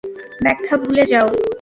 ব্যাখা 0.41 0.75
ভুলে 0.81 1.03
যাও। 1.11 1.27